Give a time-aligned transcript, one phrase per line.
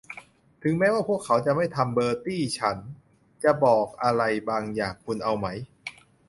[0.63, 2.77] ถึงแม้ว่า พวกเขาจะไม่ทำ เบอร์ตี้ ฉัน
[3.43, 5.47] จะบอกอะไรบางอย่างคุณเอาไหม?